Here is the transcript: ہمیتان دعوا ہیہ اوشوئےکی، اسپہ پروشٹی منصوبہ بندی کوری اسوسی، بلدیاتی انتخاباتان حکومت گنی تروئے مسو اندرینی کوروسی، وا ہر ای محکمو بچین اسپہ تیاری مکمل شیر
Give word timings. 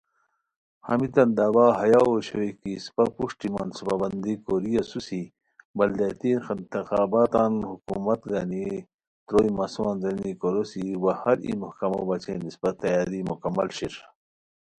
ہمیتان 0.87 1.29
دعوا 1.37 1.67
ہیہ 1.79 2.01
اوشوئےکی، 2.07 2.71
اسپہ 2.77 3.03
پروشٹی 3.15 3.47
منصوبہ 3.55 3.95
بندی 4.01 4.33
کوری 4.45 4.73
اسوسی، 4.81 5.23
بلدیاتی 5.77 6.31
انتخاباتان 6.53 7.53
حکومت 7.69 8.19
گنی 8.31 8.65
تروئے 9.27 9.49
مسو 9.57 9.81
اندرینی 9.91 10.31
کوروسی، 10.41 10.85
وا 11.03 11.11
ہر 11.21 11.37
ای 11.45 11.53
محکمو 11.63 12.01
بچین 12.09 12.39
اسپہ 12.49 12.69
تیاری 12.81 13.19
مکمل 13.29 13.67
شیر 13.77 13.95